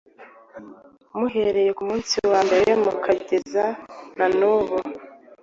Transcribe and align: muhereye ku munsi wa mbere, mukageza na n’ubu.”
muhereye 1.17 1.71
ku 1.77 1.83
munsi 1.89 2.15
wa 2.31 2.39
mbere, 2.47 2.69
mukageza 2.83 3.65
na 4.17 4.27
n’ubu.” 4.37 4.77